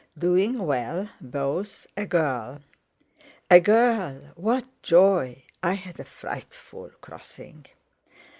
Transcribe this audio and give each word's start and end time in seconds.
"Doing 0.17 0.65
well—both. 0.65 1.85
A 1.95 2.07
girl!" 2.07 2.61
"A 3.51 3.59
girl! 3.59 4.31
What 4.35 4.65
joy! 4.81 5.43
I 5.61 5.73
had 5.73 5.99
a 5.99 6.05
frightful 6.05 6.89
crossing!" 7.01 7.67